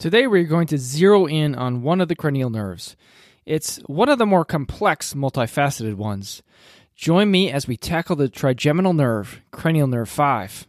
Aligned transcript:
Today 0.00 0.26
we're 0.26 0.44
going 0.44 0.66
to 0.68 0.78
zero 0.78 1.26
in 1.26 1.54
on 1.54 1.82
one 1.82 2.00
of 2.00 2.08
the 2.08 2.16
cranial 2.16 2.48
nerves. 2.48 2.96
It's 3.44 3.76
one 3.80 4.08
of 4.08 4.16
the 4.16 4.24
more 4.24 4.46
complex, 4.46 5.12
multifaceted 5.12 5.96
ones. 5.96 6.42
Join 6.96 7.30
me 7.30 7.50
as 7.50 7.68
we 7.68 7.76
tackle 7.76 8.16
the 8.16 8.30
trigeminal 8.30 8.94
nerve, 8.94 9.42
cranial 9.50 9.86
nerve 9.86 10.08
5. 10.08 10.66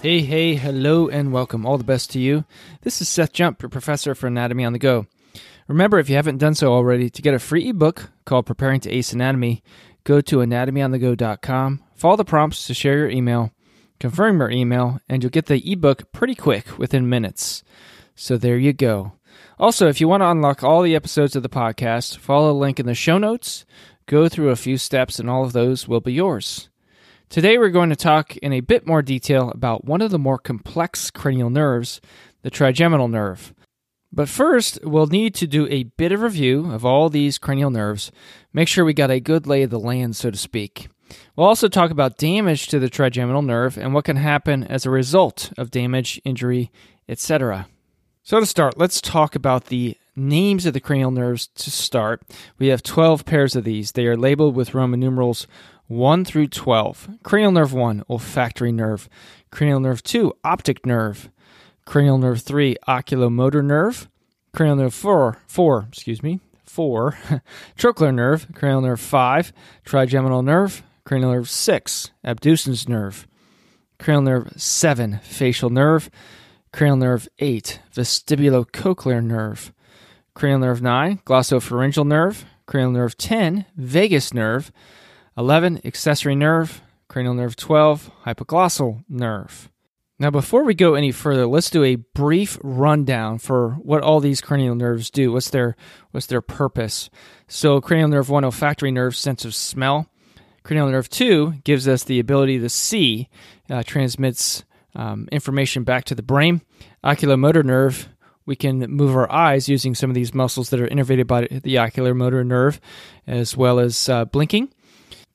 Hey, 0.00 0.20
hey, 0.20 0.54
hello, 0.54 1.08
and 1.08 1.32
welcome. 1.32 1.66
All 1.66 1.76
the 1.76 1.82
best 1.82 2.12
to 2.12 2.20
you. 2.20 2.44
This 2.82 3.00
is 3.00 3.08
Seth 3.08 3.32
Jump, 3.32 3.60
your 3.60 3.68
professor 3.68 4.14
for 4.14 4.28
Anatomy 4.28 4.64
on 4.64 4.72
the 4.72 4.78
Go. 4.78 5.06
Remember, 5.66 5.98
if 5.98 6.08
you 6.08 6.14
haven't 6.14 6.38
done 6.38 6.54
so 6.54 6.72
already, 6.72 7.10
to 7.10 7.20
get 7.20 7.34
a 7.34 7.40
free 7.40 7.68
ebook 7.68 8.08
called 8.24 8.46
Preparing 8.46 8.78
to 8.82 8.90
Ace 8.92 9.12
Anatomy, 9.12 9.60
go 10.04 10.20
to 10.20 10.36
anatomyonthego.com, 10.36 11.82
follow 11.96 12.14
the 12.14 12.24
prompts 12.24 12.68
to 12.68 12.74
share 12.74 12.96
your 12.96 13.10
email, 13.10 13.50
confirm 13.98 14.38
your 14.38 14.52
email, 14.52 15.00
and 15.08 15.20
you'll 15.20 15.30
get 15.30 15.46
the 15.46 15.68
ebook 15.68 16.12
pretty 16.12 16.36
quick 16.36 16.78
within 16.78 17.08
minutes. 17.08 17.64
So 18.14 18.38
there 18.38 18.56
you 18.56 18.72
go. 18.72 19.14
Also, 19.58 19.88
if 19.88 20.00
you 20.00 20.06
want 20.06 20.20
to 20.20 20.30
unlock 20.30 20.62
all 20.62 20.82
the 20.82 20.94
episodes 20.94 21.34
of 21.34 21.42
the 21.42 21.48
podcast, 21.48 22.18
follow 22.18 22.52
the 22.52 22.58
link 22.58 22.78
in 22.78 22.86
the 22.86 22.94
show 22.94 23.18
notes, 23.18 23.66
go 24.06 24.28
through 24.28 24.50
a 24.50 24.56
few 24.56 24.78
steps, 24.78 25.18
and 25.18 25.28
all 25.28 25.44
of 25.44 25.52
those 25.52 25.88
will 25.88 26.00
be 26.00 26.12
yours. 26.12 26.68
Today, 27.30 27.58
we're 27.58 27.68
going 27.68 27.90
to 27.90 27.96
talk 27.96 28.38
in 28.38 28.54
a 28.54 28.60
bit 28.60 28.86
more 28.86 29.02
detail 29.02 29.50
about 29.50 29.84
one 29.84 30.00
of 30.00 30.10
the 30.10 30.18
more 30.18 30.38
complex 30.38 31.10
cranial 31.10 31.50
nerves, 31.50 32.00
the 32.40 32.48
trigeminal 32.48 33.06
nerve. 33.06 33.52
But 34.10 34.30
first, 34.30 34.78
we'll 34.82 35.08
need 35.08 35.34
to 35.34 35.46
do 35.46 35.68
a 35.68 35.82
bit 35.82 36.10
of 36.10 36.22
review 36.22 36.72
of 36.72 36.86
all 36.86 37.10
these 37.10 37.36
cranial 37.36 37.68
nerves, 37.68 38.10
make 38.54 38.66
sure 38.66 38.82
we 38.82 38.94
got 38.94 39.10
a 39.10 39.20
good 39.20 39.46
lay 39.46 39.62
of 39.62 39.68
the 39.68 39.78
land, 39.78 40.16
so 40.16 40.30
to 40.30 40.38
speak. 40.38 40.88
We'll 41.36 41.46
also 41.46 41.68
talk 41.68 41.90
about 41.90 42.16
damage 42.16 42.66
to 42.68 42.78
the 42.78 42.88
trigeminal 42.88 43.42
nerve 43.42 43.76
and 43.76 43.92
what 43.92 44.06
can 44.06 44.16
happen 44.16 44.64
as 44.64 44.86
a 44.86 44.90
result 44.90 45.52
of 45.58 45.70
damage, 45.70 46.22
injury, 46.24 46.70
etc. 47.10 47.68
So, 48.22 48.40
to 48.40 48.46
start, 48.46 48.78
let's 48.78 49.02
talk 49.02 49.34
about 49.34 49.66
the 49.66 49.98
names 50.16 50.64
of 50.64 50.72
the 50.72 50.80
cranial 50.80 51.10
nerves 51.10 51.48
to 51.56 51.70
start. 51.70 52.22
We 52.58 52.68
have 52.68 52.82
12 52.82 53.26
pairs 53.26 53.54
of 53.54 53.64
these. 53.64 53.92
They 53.92 54.06
are 54.06 54.16
labeled 54.16 54.56
with 54.56 54.74
Roman 54.74 55.00
numerals 55.00 55.46
1 55.88 56.24
through 56.26 56.46
12. 56.48 57.08
Cranial 57.22 57.50
nerve 57.50 57.72
1, 57.72 58.04
olfactory 58.10 58.70
nerve. 58.70 59.08
Cranial 59.50 59.80
nerve 59.80 60.02
2, 60.02 60.32
optic 60.44 60.84
nerve. 60.84 61.30
Cranial 61.86 62.18
nerve 62.18 62.42
3, 62.42 62.76
oculomotor 62.86 63.64
nerve. 63.64 64.08
Cranial 64.54 64.76
nerve 64.76 64.94
4, 64.94 65.38
4, 65.46 65.86
excuse 65.88 66.22
me, 66.22 66.40
4, 66.64 67.18
trochlear 67.78 68.14
nerve. 68.14 68.46
Cranial 68.54 68.82
nerve 68.82 69.00
5, 69.00 69.52
trigeminal 69.84 70.42
nerve. 70.42 70.82
Cranial 71.04 71.32
nerve 71.32 71.48
6, 71.48 72.10
abducens 72.22 72.86
nerve. 72.86 73.26
Cranial 73.98 74.22
nerve 74.22 74.52
7, 74.56 75.20
facial 75.22 75.70
nerve. 75.70 76.10
Cranial 76.70 76.96
nerve 76.98 77.28
8, 77.38 77.80
vestibulocochlear 77.94 79.24
nerve. 79.24 79.72
Cranial 80.34 80.60
nerve 80.60 80.82
9, 80.82 81.20
glossopharyngeal 81.24 82.06
nerve. 82.06 82.44
Cranial 82.66 82.92
nerve 82.92 83.16
10, 83.16 83.64
vagus 83.74 84.34
nerve. 84.34 84.70
11, 85.38 85.82
accessory 85.84 86.34
nerve, 86.34 86.82
cranial 87.06 87.32
nerve 87.32 87.54
12, 87.54 88.10
hypoglossal 88.26 89.04
nerve. 89.08 89.70
Now, 90.18 90.30
before 90.32 90.64
we 90.64 90.74
go 90.74 90.94
any 90.94 91.12
further, 91.12 91.46
let's 91.46 91.70
do 91.70 91.84
a 91.84 91.94
brief 91.94 92.58
rundown 92.60 93.38
for 93.38 93.74
what 93.74 94.02
all 94.02 94.18
these 94.18 94.40
cranial 94.40 94.74
nerves 94.74 95.10
do. 95.10 95.30
What's 95.30 95.50
their 95.50 95.76
what's 96.10 96.26
their 96.26 96.40
purpose? 96.40 97.08
So, 97.46 97.80
cranial 97.80 98.08
nerve 98.08 98.28
one, 98.28 98.44
olfactory 98.44 98.90
nerve, 98.90 99.14
sense 99.14 99.44
of 99.44 99.54
smell. 99.54 100.08
Cranial 100.64 100.90
nerve 100.90 101.08
two 101.08 101.52
gives 101.62 101.86
us 101.86 102.02
the 102.02 102.18
ability 102.18 102.58
to 102.58 102.68
see, 102.68 103.28
uh, 103.70 103.84
transmits 103.84 104.64
um, 104.96 105.28
information 105.30 105.84
back 105.84 106.02
to 106.06 106.16
the 106.16 106.22
brain. 106.22 106.62
Oculomotor 107.04 107.64
nerve, 107.64 108.08
we 108.44 108.56
can 108.56 108.80
move 108.90 109.14
our 109.14 109.30
eyes 109.30 109.68
using 109.68 109.94
some 109.94 110.10
of 110.10 110.14
these 110.14 110.34
muscles 110.34 110.70
that 110.70 110.80
are 110.80 110.88
innervated 110.88 111.28
by 111.28 111.42
the 111.42 111.76
oculomotor 111.76 112.44
nerve, 112.44 112.80
as 113.24 113.56
well 113.56 113.78
as 113.78 114.08
uh, 114.08 114.24
blinking. 114.24 114.72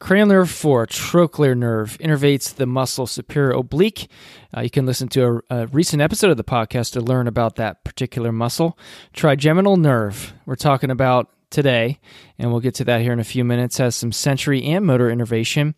Cranial 0.03 0.27
nerve 0.27 0.49
4, 0.49 0.87
trochlear 0.87 1.55
nerve, 1.55 1.97
innervates 1.99 2.53
the 2.53 2.65
muscle 2.65 3.07
superior 3.07 3.51
oblique. 3.51 4.09
Uh, 4.53 4.59
you 4.59 4.69
can 4.69 4.85
listen 4.85 5.07
to 5.07 5.41
a, 5.49 5.61
a, 5.61 5.67
recent 5.67 6.01
episode 6.01 6.29
of 6.29 6.35
the 6.35 6.43
podcast 6.43 6.91
to 6.91 6.99
learn 6.99 7.25
about 7.25 7.55
that 7.55 7.85
particular 7.85 8.33
muscle. 8.33 8.77
Trigeminal 9.13 9.77
nerve, 9.77 10.33
we're 10.45 10.55
talking 10.55 10.91
about 10.91 11.29
today, 11.51 12.01
and 12.37 12.51
we'll 12.51 12.59
get 12.59 12.75
to 12.75 12.83
that 12.83 12.99
here 12.99 13.13
in 13.13 13.21
a 13.21 13.23
few 13.23 13.45
minutes, 13.45 13.77
has 13.77 13.95
some 13.95 14.11
sensory 14.11 14.61
and 14.65 14.85
motor 14.85 15.09
innervation. 15.09 15.73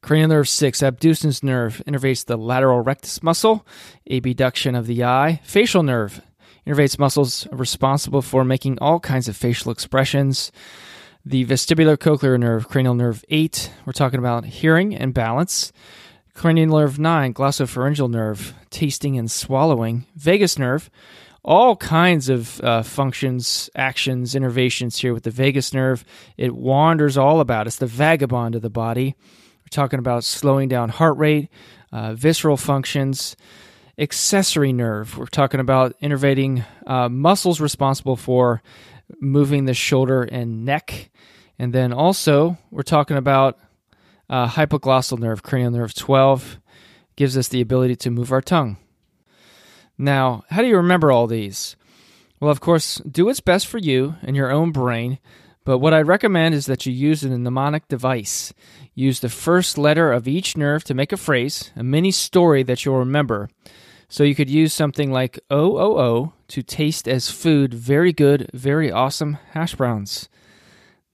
Cranial 0.00 0.28
nerve 0.28 0.48
6, 0.48 0.78
abducens 0.78 1.42
nerve, 1.42 1.82
innervates 1.88 2.24
the 2.24 2.36
lateral 2.38 2.82
rectus 2.82 3.20
muscle, 3.20 3.66
abduction 4.08 4.76
of 4.76 4.86
the 4.86 5.02
eye. 5.02 5.40
Facial 5.42 5.82
nerve, 5.82 6.22
innervates 6.64 7.00
muscles 7.00 7.48
responsible 7.50 8.22
for 8.22 8.44
making 8.44 8.78
all 8.78 9.00
kinds 9.00 9.26
of 9.26 9.36
facial 9.36 9.72
expressions 9.72 10.52
the 11.24 11.44
vestibulocochlear 11.44 12.38
nerve, 12.38 12.68
cranial 12.68 12.94
nerve 12.94 13.24
8, 13.28 13.70
we're 13.84 13.92
talking 13.92 14.18
about 14.18 14.46
hearing 14.46 14.94
and 14.94 15.12
balance. 15.12 15.72
Cranial 16.34 16.78
nerve 16.78 16.98
9, 16.98 17.34
glossopharyngeal 17.34 18.10
nerve, 18.10 18.54
tasting 18.70 19.18
and 19.18 19.30
swallowing. 19.30 20.06
Vagus 20.16 20.58
nerve, 20.58 20.88
all 21.44 21.76
kinds 21.76 22.28
of 22.28 22.60
uh, 22.62 22.82
functions, 22.82 23.68
actions, 23.74 24.34
innervations 24.34 24.98
here 24.98 25.12
with 25.12 25.24
the 25.24 25.30
vagus 25.30 25.74
nerve. 25.74 26.04
It 26.38 26.54
wanders 26.54 27.18
all 27.18 27.40
about. 27.40 27.66
It's 27.66 27.76
the 27.76 27.86
vagabond 27.86 28.54
of 28.54 28.62
the 28.62 28.70
body. 28.70 29.14
We're 29.58 29.70
talking 29.70 29.98
about 29.98 30.24
slowing 30.24 30.68
down 30.68 30.88
heart 30.88 31.18
rate, 31.18 31.48
uh, 31.92 32.14
visceral 32.14 32.56
functions. 32.56 33.36
Accessory 33.98 34.72
nerve, 34.72 35.18
we're 35.18 35.26
talking 35.26 35.60
about 35.60 35.94
innervating 36.00 36.64
uh, 36.86 37.10
muscles 37.10 37.60
responsible 37.60 38.16
for 38.16 38.62
moving 39.20 39.64
the 39.64 39.74
shoulder 39.74 40.22
and 40.22 40.64
neck. 40.64 41.10
And 41.58 41.72
then 41.72 41.92
also, 41.92 42.58
we're 42.70 42.82
talking 42.82 43.16
about 43.16 43.58
uh, 44.28 44.48
hypoglossal 44.48 45.18
nerve, 45.18 45.42
cranial 45.42 45.72
nerve 45.72 45.94
12, 45.94 46.58
gives 47.16 47.36
us 47.36 47.48
the 47.48 47.60
ability 47.60 47.96
to 47.96 48.10
move 48.10 48.32
our 48.32 48.40
tongue. 48.40 48.76
Now, 49.98 50.44
how 50.48 50.62
do 50.62 50.68
you 50.68 50.76
remember 50.76 51.12
all 51.12 51.26
these? 51.26 51.76
Well, 52.40 52.50
of 52.50 52.60
course, 52.60 52.96
do 52.98 53.26
what's 53.26 53.40
best 53.40 53.66
for 53.66 53.76
you 53.76 54.14
and 54.22 54.34
your 54.34 54.50
own 54.50 54.72
brain, 54.72 55.18
but 55.64 55.78
what 55.78 55.92
I'd 55.92 56.06
recommend 56.06 56.54
is 56.54 56.64
that 56.66 56.86
you 56.86 56.92
use 56.92 57.22
a 57.22 57.28
mnemonic 57.28 57.86
device. 57.88 58.54
Use 58.94 59.20
the 59.20 59.28
first 59.28 59.76
letter 59.76 60.10
of 60.10 60.26
each 60.26 60.56
nerve 60.56 60.82
to 60.84 60.94
make 60.94 61.12
a 61.12 61.18
phrase, 61.18 61.70
a 61.76 61.82
mini 61.82 62.10
story 62.10 62.62
that 62.62 62.84
you'll 62.84 62.98
remember. 62.98 63.50
So 64.12 64.24
you 64.24 64.34
could 64.34 64.50
use 64.50 64.74
something 64.74 65.12
like 65.12 65.38
OOO 65.52 66.32
to 66.48 66.62
taste 66.64 67.06
as 67.06 67.30
food 67.30 67.72
very 67.72 68.12
good, 68.12 68.50
very 68.52 68.90
awesome 68.90 69.38
hash 69.52 69.76
browns. 69.76 70.28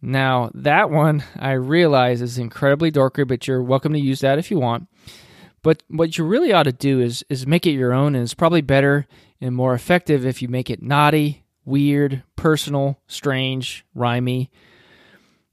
Now, 0.00 0.50
that 0.54 0.88
one 0.88 1.22
I 1.38 1.52
realize 1.52 2.22
is 2.22 2.38
incredibly 2.38 2.90
dorky, 2.90 3.28
but 3.28 3.46
you're 3.46 3.62
welcome 3.62 3.92
to 3.92 4.00
use 4.00 4.20
that 4.20 4.38
if 4.38 4.50
you 4.50 4.58
want. 4.58 4.88
But 5.62 5.82
what 5.88 6.16
you 6.16 6.24
really 6.24 6.54
ought 6.54 6.62
to 6.62 6.72
do 6.72 6.98
is 7.00 7.22
is 7.28 7.46
make 7.46 7.66
it 7.66 7.72
your 7.72 7.92
own, 7.92 8.14
and 8.14 8.22
it's 8.22 8.32
probably 8.32 8.62
better 8.62 9.06
and 9.42 9.54
more 9.54 9.74
effective 9.74 10.24
if 10.24 10.40
you 10.40 10.48
make 10.48 10.70
it 10.70 10.82
naughty, 10.82 11.44
weird, 11.66 12.22
personal, 12.34 12.98
strange, 13.06 13.84
rhymy. 13.94 14.50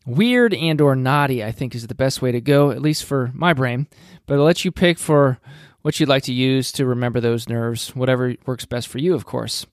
Weird 0.06 0.54
and 0.54 0.80
or 0.80 0.96
naughty, 0.96 1.44
I 1.44 1.52
think, 1.52 1.75
is 1.75 1.88
the 1.88 1.96
best 1.96 2.22
way 2.22 2.31
to 2.31 2.40
go, 2.40 2.72
at 2.72 2.81
least 2.81 3.04
for 3.04 3.31
my 3.34 3.52
brain. 3.52 3.88
But 4.28 4.36
I'll 4.36 4.46
let 4.46 4.64
you 4.64 4.72
pick 4.72 4.98
for 4.98 5.40
what 5.83 5.99
you'd 5.99 6.09
like 6.09 6.23
to 6.23 6.33
use 6.33 6.71
to 6.71 6.85
remember 6.85 7.19
those 7.19 7.47
nerves, 7.47 7.95
whatever 7.95 8.35
works 8.45 8.65
best 8.65 8.88
for 8.88 8.97
you, 8.97 9.13
of 9.13 9.25
course. 9.25 9.68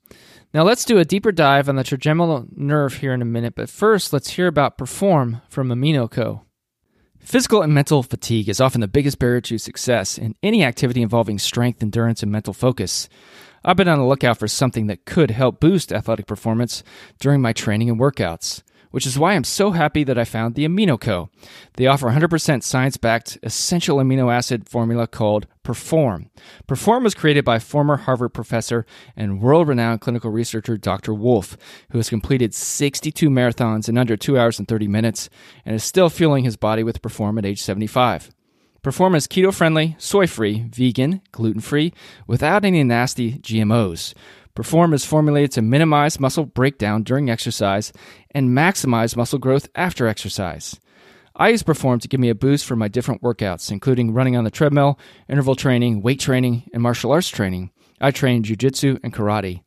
Now, 0.53 0.65
let's 0.65 0.85
do 0.85 0.99
a 0.99 1.05
deeper 1.05 1.33
dive 1.33 1.69
on 1.69 1.77
the 1.77 1.85
trigeminal 1.85 2.47
nerve 2.55 2.95
here 2.95 3.15
in 3.15 3.23
a 3.23 3.25
minute, 3.25 3.55
but 3.55 3.71
first, 3.71 4.13
let's 4.13 4.31
hear 4.31 4.49
about 4.49 4.77
Perform 4.77 5.41
from 5.49 5.69
AminoCo. 5.69 6.43
Physical 7.21 7.63
and 7.63 7.73
mental 7.73 8.03
fatigue 8.03 8.49
is 8.49 8.61
often 8.61 8.81
the 8.81 8.89
biggest 8.89 9.19
barrier 9.19 9.41
to 9.43 9.59
success 9.59 10.19
in 10.19 10.35
any 10.43 10.65
activity 10.65 11.03
involving 11.03 11.39
strength, 11.39 11.83
endurance, 11.83 12.23
and 12.23 12.33
mental 12.33 12.53
focus. 12.53 13.09
I've 13.65 13.77
been 13.77 13.89
on 13.89 13.99
the 13.99 14.05
lookout 14.05 14.39
for 14.39 14.49
something 14.49 14.89
that 14.89 15.05
could 15.05 15.31
help 15.31 15.61
boost 15.61 15.93
athletic 15.93 16.27
performance 16.27 16.83
during 17.21 17.41
my 17.41 17.53
training 17.53 17.91
and 17.91 18.01
workouts 18.01 18.63
which 18.91 19.07
is 19.07 19.19
why 19.19 19.35
I'm 19.35 19.45
so 19.45 19.71
happy 19.73 20.05
that 20.05 20.19
I 20.19 20.25
found 20.25 20.55
the 20.55 20.67
AminoCo. 20.67 21.29
They 21.75 21.87
offer 21.87 22.09
100% 22.09 22.63
science 22.63 22.97
backed 22.97 23.39
essential 23.43 23.99
amino 23.99 24.33
acid 24.33 24.69
formula 24.69 25.07
called 25.07 25.47
Perform. 25.63 26.31
Perform 26.67 27.05
was 27.05 27.15
created 27.15 27.45
by 27.45 27.59
former 27.59 27.97
Harvard 27.97 28.35
professor 28.35 28.87
and 29.17 29.41
world 29.41 29.69
renowned 29.69 30.01
clinical 30.01 30.31
researcher 30.31 30.77
Dr. 30.77 31.15
Wolfe, 31.15 31.57
who 31.91 31.99
has 31.99 32.09
completed 32.09 32.55
62 32.55 33.29
marathons 33.29 33.89
in 33.89 33.99
under 33.99 34.17
2 34.17 34.39
hours 34.39 34.59
and 34.59 34.67
30 34.67 34.89
minutes 34.89 35.31
and 35.65 35.77
is 35.77 35.85
still 35.85 36.11
fueling 36.11 36.45
his 36.45 36.57
body 36.57 36.83
with 36.83 37.03
Perform 37.03 37.39
at 37.39 37.47
age 37.47 37.63
75. 37.63 38.31
Perform 38.83 39.15
is 39.15 39.29
keto 39.29 39.53
friendly, 39.53 39.95
soy 39.99 40.27
free, 40.27 40.65
vegan, 40.71 41.21
gluten 41.33 41.61
free, 41.61 41.93
without 42.27 42.65
any 42.65 42.83
nasty 42.83 43.35
GMOs. 43.35 44.15
Perform 44.55 44.93
is 44.93 45.05
formulated 45.05 45.53
to 45.53 45.63
minimize 45.63 46.21
muscle 46.21 46.47
breakdown 46.47 47.03
during 47.03 47.31
exercise 47.31 47.93
and 48.33 48.51
maximize 48.51 49.17
muscle 49.17 49.39
growth 49.39 49.69
after 49.75 50.07
exercise. 50.07 50.79
I 51.37 51.51
use 51.51 51.63
Perform 51.63 52.01
to 52.01 52.09
give 52.09 52.21
me 52.21 52.29
a 52.29 52.35
boost 52.35 52.67
for 52.67 52.77
my 52.77 52.89
different 52.89 53.23
workouts, 53.23 53.71
including 53.71 54.13
running 54.13 54.37
on 54.37 54.45
the 54.45 54.51
treadmill, 54.51 54.99
interval 55.29 55.55
training, 55.55 56.03
weight 56.03 56.21
training, 56.21 56.69
and 56.75 56.83
martial 56.83 57.13
arts 57.13 57.29
training. 57.29 57.71
I 58.01 58.11
train 58.11 58.43
jujitsu 58.43 58.99
and 59.03 59.15
karate. 59.15 59.63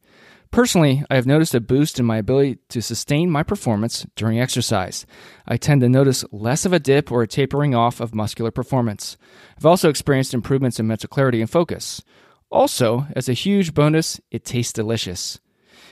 Personally, 0.52 1.04
I 1.10 1.16
have 1.16 1.26
noticed 1.26 1.56
a 1.56 1.60
boost 1.60 2.00
in 2.00 2.06
my 2.06 2.18
ability 2.18 2.60
to 2.70 2.82
sustain 2.82 3.32
my 3.32 3.42
performance 3.42 4.06
during 4.16 4.40
exercise. 4.40 5.08
I 5.48 5.58
tend 5.58 5.82
to 5.82 5.90
notice 5.90 6.24
less 6.32 6.64
of 6.64 6.74
a 6.74 6.80
dip 6.80 7.12
or 7.12 7.24
a 7.24 7.28
tapering 7.28 7.74
off 7.74 8.00
of 8.00 8.14
muscular 8.14 8.52
performance. 8.52 9.18
I've 9.58 9.66
also 9.66 9.90
experienced 9.90 10.32
improvements 10.32 10.80
in 10.80 10.86
mental 10.86 11.10
clarity 11.10 11.42
and 11.42 11.50
focus. 11.50 12.04
Also, 12.54 13.08
as 13.16 13.28
a 13.28 13.34
huge 13.34 13.74
bonus, 13.74 14.22
it 14.30 14.46
tastes 14.46 14.72
delicious. 14.72 15.40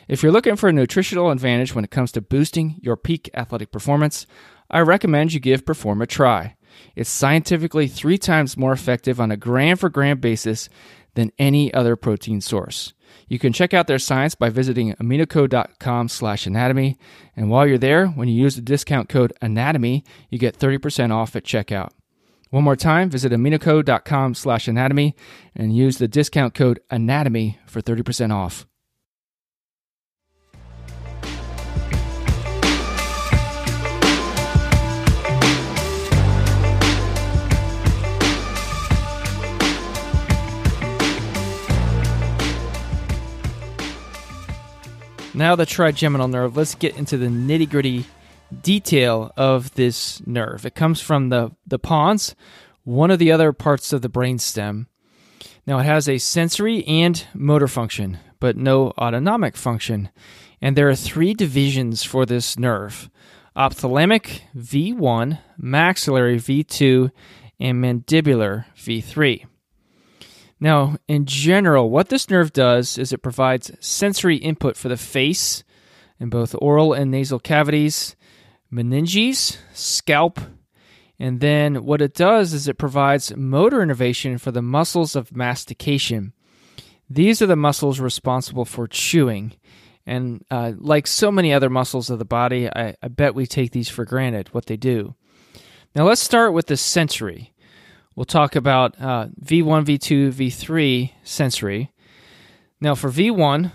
If 0.07 0.21
you're 0.21 0.31
looking 0.31 0.55
for 0.55 0.69
a 0.69 0.73
nutritional 0.73 1.31
advantage 1.31 1.73
when 1.73 1.83
it 1.83 1.89
comes 1.89 2.11
to 2.11 2.21
boosting 2.21 2.77
your 2.83 2.95
peak 2.95 3.31
athletic 3.33 3.71
performance, 3.71 4.27
I 4.69 4.81
recommend 4.81 5.33
you 5.33 5.39
give 5.39 5.65
Perform 5.65 6.03
a 6.03 6.05
try. 6.05 6.55
It's 6.95 7.09
scientifically 7.09 7.87
three 7.87 8.19
times 8.19 8.57
more 8.57 8.73
effective 8.73 9.19
on 9.19 9.31
a 9.31 9.37
gram 9.37 9.75
for 9.75 9.89
gram 9.89 10.19
basis 10.19 10.69
than 11.15 11.31
any 11.39 11.73
other 11.73 11.95
protein 11.95 12.41
source. 12.41 12.93
You 13.27 13.39
can 13.39 13.53
check 13.53 13.73
out 13.73 13.87
their 13.87 13.97
science 13.97 14.35
by 14.35 14.49
visiting 14.49 14.93
aminoco.com 14.93 16.09
slash 16.09 16.45
anatomy. 16.45 16.99
And 17.35 17.49
while 17.49 17.65
you're 17.65 17.79
there, 17.79 18.05
when 18.05 18.27
you 18.27 18.39
use 18.39 18.55
the 18.55 18.61
discount 18.61 19.09
code 19.09 19.33
anatomy, 19.41 20.03
you 20.29 20.37
get 20.37 20.59
30% 20.59 21.11
off 21.11 21.35
at 21.35 21.43
checkout. 21.43 21.89
One 22.51 22.65
more 22.65 22.75
time, 22.75 23.09
visit 23.09 23.31
aminoco.com 23.31 24.35
slash 24.35 24.67
anatomy 24.67 25.15
and 25.55 25.73
use 25.73 25.99
the 25.99 26.07
discount 26.09 26.53
code 26.53 26.81
anatomy 26.89 27.57
for 27.65 27.81
30% 27.81 28.33
off. 28.33 28.67
Now, 45.33 45.55
the 45.55 45.65
trigeminal 45.65 46.27
nerve, 46.27 46.57
let's 46.57 46.75
get 46.75 46.97
into 46.97 47.15
the 47.15 47.27
nitty 47.27 47.69
gritty 47.69 48.05
detail 48.61 49.31
of 49.37 49.73
this 49.75 50.25
nerve. 50.25 50.65
It 50.65 50.75
comes 50.75 51.01
from 51.01 51.29
the, 51.29 51.51
the 51.65 51.79
pons, 51.79 52.35
one 52.83 53.11
of 53.11 53.19
the 53.19 53.31
other 53.31 53.53
parts 53.53 53.93
of 53.93 54.01
the 54.01 54.09
brainstem. 54.09 54.87
Now, 55.65 55.79
it 55.79 55.85
has 55.85 56.09
a 56.09 56.17
sensory 56.17 56.85
and 56.85 57.25
motor 57.33 57.67
function, 57.67 58.19
but 58.39 58.57
no 58.57 58.91
autonomic 58.97 59.55
function. 59.55 60.09
And 60.61 60.75
there 60.75 60.89
are 60.89 60.95
three 60.95 61.33
divisions 61.33 62.03
for 62.03 62.25
this 62.25 62.57
nerve 62.57 63.09
ophthalmic 63.55 64.43
V1, 64.55 65.39
maxillary 65.57 66.37
V2, 66.37 67.11
and 67.59 67.83
mandibular 67.83 68.65
V3. 68.77 69.45
Now, 70.59 70.97
in 71.07 71.25
general, 71.25 71.89
what 71.89 72.09
this 72.09 72.29
nerve 72.29 72.53
does 72.53 72.97
is 72.97 73.11
it 73.11 73.23
provides 73.23 73.71
sensory 73.79 74.37
input 74.37 74.77
for 74.77 74.89
the 74.89 74.97
face 74.97 75.63
in 76.19 76.29
both 76.29 76.55
oral 76.61 76.93
and 76.93 77.09
nasal 77.09 77.39
cavities, 77.39 78.15
meninges, 78.73 79.57
scalp, 79.73 80.39
and 81.19 81.39
then 81.39 81.85
what 81.85 82.01
it 82.01 82.13
does 82.15 82.53
is 82.53 82.67
it 82.67 82.77
provides 82.77 83.35
motor 83.35 83.81
innervation 83.81 84.37
for 84.37 84.51
the 84.51 84.61
muscles 84.61 85.15
of 85.15 85.35
mastication. 85.35 86.33
These 87.09 87.41
are 87.41 87.47
the 87.47 87.55
muscles 87.55 87.99
responsible 87.99 88.65
for 88.65 88.87
chewing. 88.87 89.53
And 90.05 90.43
uh, 90.49 90.73
like 90.77 91.05
so 91.05 91.31
many 91.31 91.53
other 91.53 91.69
muscles 91.69 92.09
of 92.09 92.17
the 92.17 92.25
body, 92.25 92.67
I, 92.67 92.95
I 93.03 93.07
bet 93.07 93.35
we 93.35 93.45
take 93.45 93.71
these 93.71 93.89
for 93.89 94.03
granted, 94.03 94.53
what 94.53 94.65
they 94.65 94.77
do. 94.77 95.13
Now 95.93 96.05
let's 96.05 96.21
start 96.21 96.53
with 96.53 96.67
the 96.67 96.77
sensory. 96.77 97.53
We'll 98.15 98.25
talk 98.25 98.55
about 98.55 98.99
uh, 98.99 99.27
V1, 99.43 99.85
V2, 99.85 100.33
V3 100.33 101.11
sensory. 101.23 101.91
Now, 102.81 102.95
for 102.95 103.09
V1, 103.09 103.71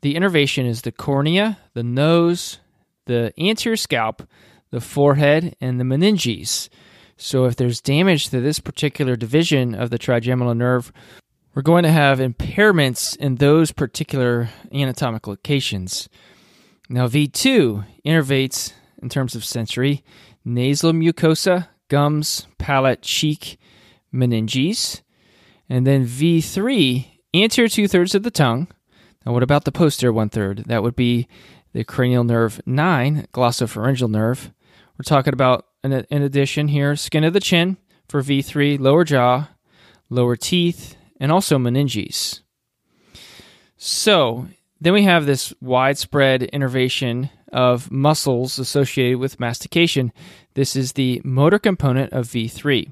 the 0.00 0.16
innervation 0.16 0.66
is 0.66 0.82
the 0.82 0.92
cornea, 0.92 1.58
the 1.74 1.82
nose, 1.82 2.58
the 3.06 3.32
anterior 3.38 3.76
scalp, 3.76 4.22
the 4.70 4.80
forehead, 4.80 5.56
and 5.60 5.80
the 5.80 5.84
meninges. 5.84 6.68
So, 7.16 7.46
if 7.46 7.56
there's 7.56 7.80
damage 7.80 8.28
to 8.28 8.40
this 8.40 8.60
particular 8.60 9.16
division 9.16 9.74
of 9.74 9.90
the 9.90 9.98
trigeminal 9.98 10.54
nerve, 10.54 10.92
we're 11.54 11.62
going 11.62 11.84
to 11.84 11.90
have 11.90 12.18
impairments 12.18 13.16
in 13.16 13.36
those 13.36 13.72
particular 13.72 14.50
anatomic 14.70 15.26
locations. 15.26 16.10
Now, 16.90 17.08
V2 17.08 17.86
innervates 18.04 18.74
in 19.02 19.08
terms 19.08 19.34
of 19.34 19.44
sensory 19.44 20.04
nasal 20.44 20.92
mucosa, 20.92 21.68
gums, 21.88 22.46
palate, 22.58 23.02
cheek, 23.02 23.58
meninges. 24.12 25.00
And 25.68 25.86
then 25.86 26.06
V3, 26.06 27.06
anterior 27.34 27.68
two 27.68 27.88
thirds 27.88 28.14
of 28.14 28.22
the 28.22 28.30
tongue. 28.30 28.68
Now, 29.24 29.32
what 29.32 29.42
about 29.42 29.64
the 29.64 29.72
posterior 29.72 30.12
one 30.12 30.28
third? 30.28 30.64
That 30.66 30.82
would 30.82 30.94
be 30.94 31.26
the 31.76 31.84
cranial 31.84 32.24
nerve 32.24 32.58
9, 32.64 33.28
glossopharyngeal 33.34 34.08
nerve. 34.08 34.50
We're 34.96 35.02
talking 35.04 35.34
about, 35.34 35.66
in 35.84 35.92
addition 36.10 36.68
here, 36.68 36.96
skin 36.96 37.22
of 37.22 37.34
the 37.34 37.40
chin 37.40 37.76
for 38.08 38.22
V3, 38.22 38.80
lower 38.80 39.04
jaw, 39.04 39.48
lower 40.08 40.36
teeth, 40.36 40.96
and 41.20 41.30
also 41.30 41.58
meninges. 41.58 42.40
So, 43.76 44.48
then 44.80 44.94
we 44.94 45.02
have 45.02 45.26
this 45.26 45.52
widespread 45.60 46.44
innervation 46.44 47.28
of 47.52 47.90
muscles 47.90 48.58
associated 48.58 49.18
with 49.18 49.38
mastication. 49.38 50.14
This 50.54 50.76
is 50.76 50.94
the 50.94 51.20
motor 51.24 51.58
component 51.58 52.10
of 52.14 52.26
V3. 52.26 52.90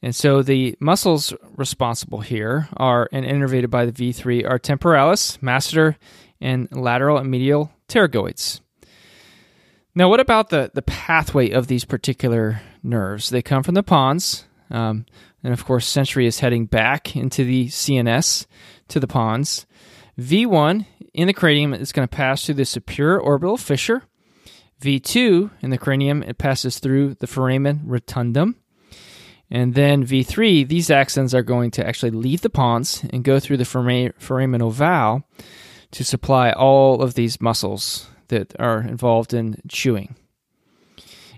And 0.00 0.14
so 0.14 0.42
the 0.42 0.76
muscles 0.78 1.34
responsible 1.56 2.20
here 2.20 2.68
are 2.76 3.08
and 3.12 3.26
innervated 3.26 3.70
by 3.70 3.86
the 3.86 3.92
V3 3.92 4.48
are 4.48 4.58
temporalis, 4.60 5.38
masseter, 5.38 5.96
and 6.42 6.68
lateral 6.72 7.16
and 7.16 7.30
medial 7.30 7.72
pterygoids. 7.88 8.60
Now, 9.94 10.08
what 10.08 10.20
about 10.20 10.48
the, 10.50 10.70
the 10.74 10.82
pathway 10.82 11.50
of 11.50 11.66
these 11.66 11.84
particular 11.84 12.60
nerves? 12.82 13.30
They 13.30 13.42
come 13.42 13.62
from 13.62 13.74
the 13.74 13.82
pons, 13.82 14.46
um, 14.70 15.06
and 15.44 15.52
of 15.52 15.64
course, 15.64 15.86
sensory 15.86 16.26
is 16.26 16.40
heading 16.40 16.66
back 16.66 17.14
into 17.14 17.44
the 17.44 17.66
CNS 17.68 18.46
to 18.88 19.00
the 19.00 19.06
pons. 19.06 19.66
V1 20.18 20.86
in 21.12 21.26
the 21.26 21.34
cranium 21.34 21.74
is 21.74 21.92
going 21.92 22.08
to 22.08 22.16
pass 22.16 22.44
through 22.44 22.54
the 22.56 22.64
superior 22.64 23.20
orbital 23.20 23.56
fissure. 23.56 24.02
V2 24.80 25.50
in 25.60 25.70
the 25.70 25.78
cranium, 25.78 26.22
it 26.22 26.38
passes 26.38 26.78
through 26.78 27.14
the 27.14 27.26
foramen 27.26 27.82
rotundum. 27.86 28.56
And 29.50 29.74
then 29.74 30.06
V3, 30.06 30.66
these 30.66 30.88
axons 30.88 31.34
are 31.34 31.42
going 31.42 31.70
to 31.72 31.86
actually 31.86 32.10
leave 32.10 32.40
the 32.40 32.48
pons 32.48 33.04
and 33.10 33.22
go 33.22 33.38
through 33.38 33.58
the 33.58 33.66
foramen 33.66 34.12
ovale 34.62 35.24
to 35.92 36.04
supply 36.04 36.50
all 36.50 37.02
of 37.02 37.14
these 37.14 37.40
muscles 37.40 38.08
that 38.28 38.54
are 38.58 38.80
involved 38.80 39.32
in 39.32 39.56
chewing. 39.68 40.16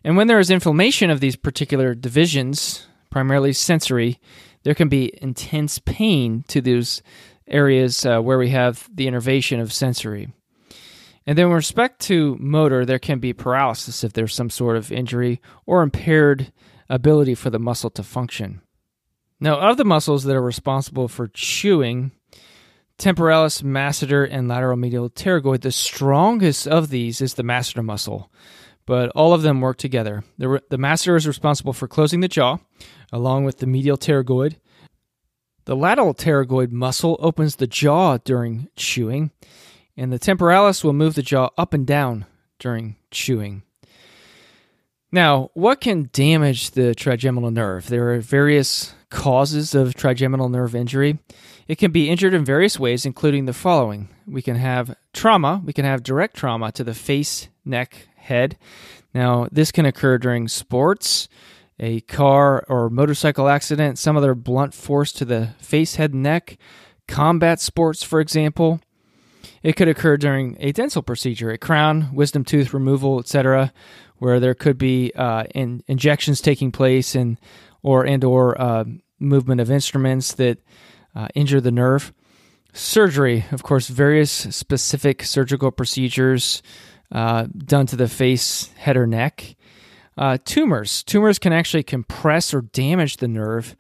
And 0.03 0.17
when 0.17 0.27
there 0.27 0.39
is 0.39 0.51
inflammation 0.51 1.11
of 1.11 1.21
these 1.21 1.37
particular 1.37 1.95
divisions, 1.95 2.87
primarily 3.11 3.53
sensory, 3.53 4.21
there 4.63 4.75
can 4.75 4.89
be 4.89 5.13
intense 5.23 5.79
pain 5.79 6.45
to 6.49 6.61
those 6.61 7.03
areas 7.47 8.05
uh, 8.05 8.21
where 8.21 8.39
we 8.39 8.51
have 8.51 8.89
the 8.93 9.07
innervation 9.07 9.61
of 9.61 9.73
sensory. 9.73 10.33
And 11.27 11.39
then, 11.39 11.49
with 11.49 11.57
respect 11.57 12.01
to 12.03 12.37
motor, 12.39 12.85
there 12.85 12.99
can 12.99 13.19
be 13.19 13.33
paralysis 13.33 14.05
if 14.05 14.13
there's 14.13 14.35
some 14.35 14.51
sort 14.51 14.77
of 14.77 14.93
injury 14.93 15.41
or 15.65 15.83
impaired 15.83 16.53
ability 16.91 17.35
for 17.35 17.49
the 17.49 17.59
muscle 17.59 17.91
to 17.91 18.03
function. 18.03 18.61
Now, 19.41 19.59
of 19.59 19.79
the 19.79 19.85
muscles 19.85 20.25
that 20.25 20.37
are 20.37 20.43
responsible 20.43 21.09
for 21.09 21.29
chewing, 21.29 22.13
temporalis, 22.99 23.63
masseter, 23.63 24.29
and 24.31 24.49
lateral 24.49 24.77
medial 24.77 25.11
pterygoid, 25.11 25.63
the 25.63 25.73
strongest 25.73 26.67
of 26.67 26.91
these 26.91 27.21
is 27.21 27.35
the 27.35 27.43
masseter 27.43 27.85
muscle, 27.85 28.31
but 28.87 29.11
all 29.11 29.33
of 29.33 29.43
them 29.43 29.61
work 29.61 29.79
together. 29.79 30.25
The, 30.39 30.63
the 30.71 30.79
masseter 30.79 31.17
is 31.17 31.27
responsible 31.27 31.73
for 31.73 31.89
closing 31.89 32.21
the 32.21 32.29
jaw, 32.29 32.59
along 33.13 33.45
with 33.45 33.59
the 33.59 33.67
medial 33.67 33.99
pterygoid. 33.99 34.57
The 35.67 35.77
lateral 35.77 36.15
pterygoid 36.15 36.71
muscle 36.71 37.17
opens 37.21 37.57
the 37.57 37.67
jaw 37.67 38.19
during 38.19 38.69
chewing, 38.77 39.31
and 39.97 40.13
the 40.13 40.19
temporalis 40.19 40.85
will 40.85 40.93
move 40.93 41.15
the 41.15 41.23
jaw 41.23 41.51
up 41.57 41.73
and 41.73 41.87
down 41.87 42.27
during 42.59 42.97
chewing. 43.11 43.63
Now, 45.15 45.51
what 45.55 45.81
can 45.81 46.11
damage 46.13 46.73
the 46.73 46.93
trigeminal 46.93 47.53
nerve? 47.53 47.87
There 47.87 48.13
are 48.13 48.19
various 48.19 48.95
causes 49.11 49.73
of 49.73 49.95
trigeminal 49.95 50.49
nerve 50.49 50.75
injury. 50.75 51.21
It 51.69 51.79
can 51.79 51.93
be 51.93 52.11
injured 52.11 52.35
in 52.35 52.45
various 52.45 52.81
ways, 52.81 53.07
including 53.07 53.45
the 53.45 53.53
following. 53.53 54.09
We 54.27 54.43
can 54.43 54.57
have 54.57 54.97
trauma, 55.13 55.63
we 55.65 55.73
can 55.73 55.85
have 55.85 56.03
direct 56.03 56.37
trauma 56.37 56.73
to 56.73 56.83
the 56.83 56.95
face, 56.95 57.47
neck, 57.65 58.09
head. 58.17 58.59
Now, 59.15 59.47
this 59.53 59.71
can 59.71 59.87
occur 59.87 60.19
during 60.19 60.49
sports, 60.49 61.29
a 61.79 62.01
car 62.01 62.65
or 62.69 62.91
motorcycle 62.91 63.49
accident, 63.49 64.01
some 64.01 64.17
other 64.17 64.35
blunt 64.35 64.75
force 64.75 65.13
to 65.13 65.25
the 65.25 65.51
face, 65.61 65.95
head, 65.95 66.13
neck, 66.13 66.59
combat 67.07 67.61
sports, 67.61 68.03
for 68.03 68.19
example. 68.19 68.81
It 69.63 69.77
could 69.77 69.89
occur 69.89 70.17
during 70.17 70.57
a 70.59 70.73
dental 70.73 71.03
procedure, 71.03 71.51
a 71.51 71.59
crown, 71.59 72.11
wisdom 72.13 72.45
tooth 72.45 72.75
removal, 72.75 73.21
etc., 73.21 73.73
where 74.19 74.41
there 74.41 74.55
could 74.55 74.79
be 74.79 75.13
uh, 75.15 75.45
in, 75.55 75.83
injections 75.87 76.41
taking 76.41 76.73
place 76.73 77.15
and 77.15 77.39
or 77.83 78.05
and 78.05 78.25
or 78.25 78.61
uh, 78.61 78.85
movement 79.19 79.61
of 79.61 79.71
instruments 79.71 80.33
that 80.35 80.59
uh, 81.15 81.29
injure 81.35 81.61
the 81.61 81.71
nerve. 81.71 82.13
Surgery, 82.73 83.45
of 83.53 83.63
course, 83.63 83.89
various 83.89 84.33
specific 84.33 85.23
surgical 85.23 85.71
procedures 85.71 86.63
uh, 87.13 87.47
done 87.57 87.87
to 87.87 87.97
the 87.97 88.09
face, 88.09 88.73
head, 88.77 88.97
or 88.97 89.07
neck. 89.07 89.55
Uh, 90.17 90.39
tumors. 90.45 91.03
Tumors 91.05 91.39
can 91.39 91.53
actually 91.53 91.83
compress 91.83 92.53
or 92.53 92.63
damage 92.63 93.19
the 93.19 93.29
nerve. 93.29 93.77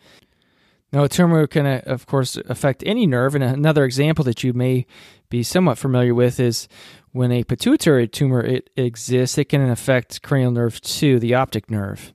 Now, 0.92 1.04
a 1.04 1.08
tumor 1.08 1.46
can, 1.48 1.66
uh, 1.66 1.82
of 1.86 2.06
course, 2.06 2.36
affect 2.48 2.84
any 2.86 3.06
nerve. 3.06 3.34
And 3.34 3.42
another 3.42 3.84
example 3.84 4.24
that 4.24 4.44
you 4.44 4.52
may 4.52 4.86
be 5.28 5.42
somewhat 5.42 5.78
familiar 5.78 6.14
with 6.14 6.38
is 6.38 6.68
when 7.14 7.30
a 7.30 7.44
pituitary 7.44 8.09
tumor 8.09 8.40
it 8.40 8.71
exists, 8.76 9.38
it 9.38 9.44
can 9.44 9.71
affect 9.71 10.21
cranial 10.23 10.50
nerve 10.50 10.80
2, 10.80 11.21
the 11.21 11.33
optic 11.33 11.71
nerve. 11.71 12.12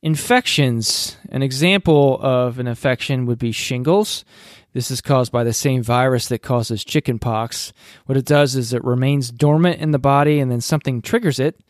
Infections. 0.00 1.18
An 1.28 1.42
example 1.42 2.18
of 2.22 2.58
an 2.58 2.66
infection 2.66 3.26
would 3.26 3.38
be 3.38 3.52
shingles. 3.52 4.24
This 4.72 4.90
is 4.90 5.02
caused 5.02 5.30
by 5.30 5.44
the 5.44 5.52
same 5.52 5.82
virus 5.82 6.28
that 6.28 6.38
causes 6.38 6.86
chickenpox. 6.86 7.74
What 8.06 8.16
it 8.16 8.24
does 8.24 8.56
is 8.56 8.72
it 8.72 8.82
remains 8.82 9.30
dormant 9.30 9.78
in 9.78 9.90
the 9.90 9.98
body 9.98 10.40
and 10.40 10.50
then 10.50 10.62
something 10.62 11.02
triggers 11.02 11.38
it 11.38 11.60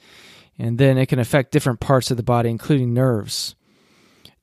and 0.60 0.78
then 0.78 0.96
it 0.96 1.06
can 1.06 1.18
affect 1.18 1.50
different 1.50 1.80
parts 1.80 2.12
of 2.12 2.16
the 2.16 2.22
body, 2.22 2.50
including 2.50 2.94
nerves. 2.94 3.56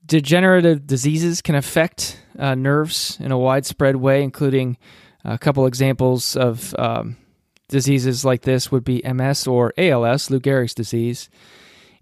Degenerative 0.05 0.85
diseases 0.85 1.41
can 1.41 1.55
affect 1.55 2.19
uh, 2.37 2.55
nerves 2.55 3.17
in 3.21 3.31
a 3.31 3.37
widespread 3.37 3.95
way, 3.95 4.21
including 4.21 4.77
a 5.23 5.37
couple 5.37 5.65
examples 5.65 6.35
of 6.35 6.75
um, 6.77 7.15
diseases 7.67 8.23
like 8.23 8.41
this 8.41 8.71
would 8.71 8.83
be 8.83 9.01
MS 9.03 9.47
or 9.47 9.73
ALS, 9.77 10.29
Lou 10.29 10.39
Gehrig's 10.39 10.73
disease. 10.73 11.29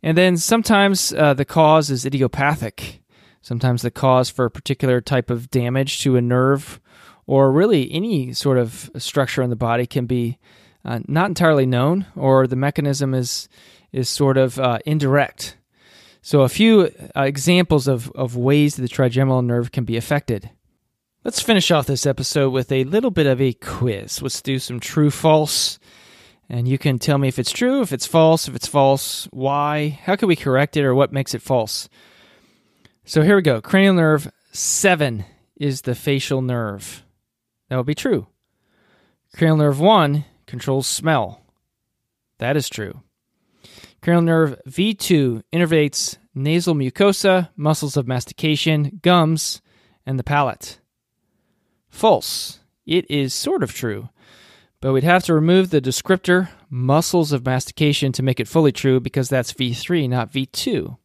And 0.02 0.18
then 0.18 0.38
sometimes 0.38 1.14
uh, 1.14 1.34
the 1.34 1.46
cause 1.46 1.90
is 1.90 2.06
idiopathic. 2.06 3.02
Sometimes 3.42 3.82
the 3.82 3.92
cause 3.92 4.30
for 4.30 4.46
a 4.46 4.52
particular 4.52 5.02
type 5.02 5.30
of 5.30 5.50
damage 5.50 6.02
to 6.02 6.16
a 6.16 6.22
nerve 6.22 6.80
or 7.26 7.52
really 7.52 7.92
any 7.92 8.34
sort 8.34 8.58
of 8.58 8.92
structure 8.98 9.42
in 9.42 9.50
the 9.50 9.56
body 9.56 9.86
can 9.86 10.06
be 10.06 10.38
uh, 10.86 11.00
not 11.08 11.30
entirely 11.30 11.66
known, 11.66 12.06
or 12.16 12.46
the 12.46 12.56
mechanism 12.56 13.14
is 13.14 13.48
is 13.94 14.10
sort 14.10 14.38
of 14.38 14.60
uh, 14.60 14.80
indirect. 14.86 15.56
So, 16.22 16.42
a 16.42 16.50
few 16.50 16.92
uh, 17.16 17.22
examples 17.22 17.88
of, 17.88 18.10
of 18.12 18.36
ways 18.36 18.76
that 18.76 18.82
the 18.82 18.88
trigeminal 18.88 19.42
nerve 19.42 19.72
can 19.72 19.84
be 19.84 19.98
affected. 19.98 20.50
Let's 21.26 21.42
finish 21.42 21.72
off 21.72 21.86
this 21.86 22.06
episode 22.06 22.50
with 22.50 22.70
a 22.70 22.84
little 22.84 23.10
bit 23.10 23.28
of 23.28 23.40
a 23.40 23.54
quiz. 23.54 24.22
Let's 24.22 24.42
do 24.42 24.60
some 24.60 24.82
true 24.82 25.10
false. 25.10 25.80
And 26.50 26.68
you 26.68 26.78
can 26.78 27.00
tell 27.00 27.18
me 27.18 27.30
if 27.30 27.40
it's 27.40 27.54
true, 27.54 27.82
if 27.82 27.94
it's 27.94 28.06
false, 28.06 28.50
if 28.50 28.56
it's 28.58 28.68
false, 28.68 29.30
why, 29.32 29.98
how 30.04 30.18
can 30.18 30.28
we 30.28 30.36
correct 30.36 30.76
it, 30.76 30.84
or 30.84 30.94
what 30.94 31.14
makes 31.14 31.34
it 31.34 31.42
false. 31.42 31.88
So 33.06 33.22
here 33.22 33.38
we 33.38 33.42
go. 33.42 33.62
Cranial 33.62 33.94
nerve 33.94 34.30
7 34.52 35.24
is 35.56 35.84
the 35.84 35.96
facial 35.96 36.42
nerve. 36.42 37.06
That 37.70 37.78
would 37.78 37.86
be 37.86 37.96
true. 37.96 38.28
Cranial 39.34 39.56
nerve 39.56 39.80
1 39.80 40.26
controls 40.46 40.88
smell. 40.88 41.40
That 42.40 42.58
is 42.58 42.68
true. 42.68 43.02
Cranial 44.02 44.24
nerve 44.24 44.60
V2 44.68 45.44
innervates 45.54 46.18
nasal 46.36 46.76
mucosa, 46.76 47.48
muscles 47.56 47.96
of 47.96 48.10
mastication, 48.10 49.00
gums, 49.02 49.62
and 50.06 50.20
the 50.20 50.24
palate. 50.24 50.80
False. 51.94 52.60
It 52.88 53.10
is 53.10 53.36
sort 53.36 53.62
of 53.62 53.72
true, 53.72 54.10
but 54.82 54.92
we'd 54.92 55.04
have 55.04 55.24
to 55.26 55.34
remove 55.34 55.70
the 55.70 55.80
descriptor 55.80 56.50
muscles 56.68 57.32
of 57.32 57.46
mastication 57.46 58.12
to 58.14 58.24
make 58.24 58.40
it 58.40 58.48
fully 58.48 58.72
true 58.72 59.00
because 59.00 59.30
that's 59.30 59.54
V3, 59.54 60.10
not 60.10 60.34
V2. 60.34 60.98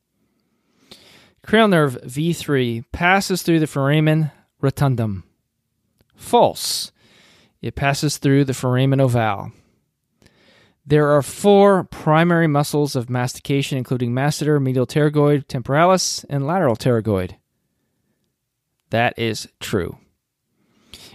Cranial 1.44 1.68
nerve 1.68 1.98
V3 2.04 2.84
passes 2.90 3.42
through 3.42 3.60
the 3.60 3.66
foramen 3.66 4.32
rotundum. 4.62 5.24
False. 6.16 6.90
It 7.60 7.76
passes 7.76 8.16
through 8.16 8.46
the 8.46 8.54
foramen 8.54 8.98
ovale. 8.98 9.52
There 10.86 11.14
are 11.14 11.22
four 11.22 11.84
primary 11.84 12.48
muscles 12.48 12.96
of 12.96 13.10
mastication, 13.10 13.76
including 13.76 14.12
masseter, 14.12 14.60
medial 14.60 14.86
pterygoid, 14.86 15.48
temporalis, 15.48 16.24
and 16.30 16.46
lateral 16.46 16.76
pterygoid. 16.76 17.36
That 18.88 19.16
is 19.18 19.48
true. 19.60 19.98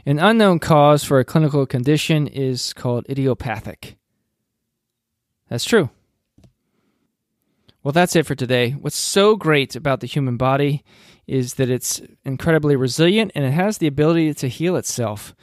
An 0.05 0.19
unknown 0.19 0.59
cause 0.59 1.03
for 1.03 1.19
a 1.19 1.25
clinical 1.25 1.65
condition 1.65 2.27
is 2.27 2.73
called 2.73 3.05
idiopathic. 3.09 3.97
That's 5.49 5.65
true. 5.65 5.89
Well, 7.83 7.91
that's 7.91 8.15
it 8.15 8.25
for 8.25 8.35
today. 8.35 8.71
What's 8.71 8.95
so 8.95 9.35
great 9.35 9.75
about 9.75 9.99
the 9.99 10.07
human 10.07 10.37
body 10.37 10.83
is 11.27 11.55
that 11.55 11.69
it's 11.69 12.01
incredibly 12.23 12.75
resilient 12.75 13.31
and 13.35 13.43
it 13.43 13.51
has 13.51 13.77
the 13.77 13.87
ability 13.87 14.33
to 14.35 14.47
heal 14.47 14.75
itself. 14.75 15.35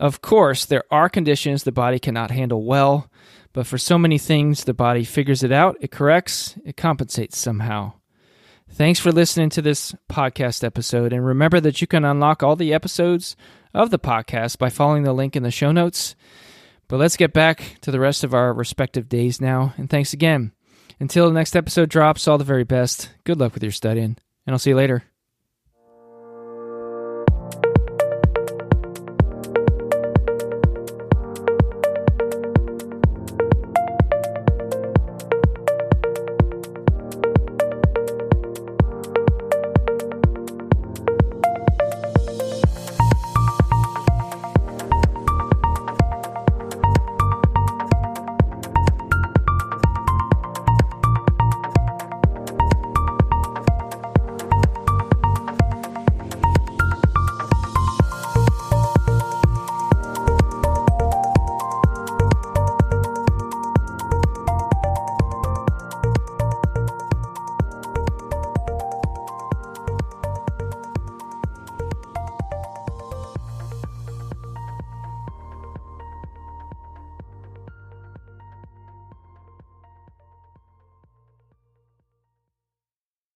Of 0.00 0.22
course, 0.22 0.64
there 0.64 0.84
are 0.90 1.08
conditions 1.08 1.62
the 1.62 1.72
body 1.72 1.98
cannot 1.98 2.30
handle 2.30 2.64
well, 2.64 3.10
but 3.52 3.66
for 3.66 3.78
so 3.78 3.98
many 3.98 4.18
things, 4.18 4.64
the 4.64 4.74
body 4.74 5.04
figures 5.04 5.42
it 5.42 5.52
out, 5.52 5.76
it 5.80 5.90
corrects, 5.90 6.56
it 6.64 6.76
compensates 6.76 7.38
somehow. 7.38 7.92
Thanks 8.70 8.98
for 8.98 9.12
listening 9.12 9.50
to 9.50 9.62
this 9.62 9.94
podcast 10.10 10.64
episode. 10.64 11.12
And 11.12 11.24
remember 11.24 11.60
that 11.60 11.80
you 11.80 11.86
can 11.86 12.04
unlock 12.04 12.42
all 12.42 12.56
the 12.56 12.74
episodes 12.74 13.36
of 13.72 13.90
the 13.90 13.98
podcast 13.98 14.58
by 14.58 14.68
following 14.68 15.04
the 15.04 15.12
link 15.12 15.36
in 15.36 15.42
the 15.42 15.50
show 15.50 15.70
notes. 15.70 16.16
But 16.88 16.98
let's 16.98 17.16
get 17.16 17.32
back 17.32 17.76
to 17.82 17.90
the 17.90 18.00
rest 18.00 18.24
of 18.24 18.34
our 18.34 18.52
respective 18.52 19.08
days 19.08 19.40
now. 19.40 19.74
And 19.76 19.88
thanks 19.88 20.12
again. 20.12 20.52
Until 21.00 21.28
the 21.28 21.34
next 21.34 21.56
episode 21.56 21.88
drops, 21.88 22.28
all 22.28 22.38
the 22.38 22.44
very 22.44 22.64
best. 22.64 23.10
Good 23.24 23.38
luck 23.38 23.54
with 23.54 23.62
your 23.62 23.72
studying, 23.72 24.16
and 24.46 24.54
I'll 24.54 24.58
see 24.58 24.70
you 24.70 24.76
later. 24.76 25.04